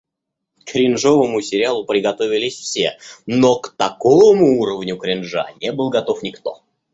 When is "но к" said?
3.27-3.75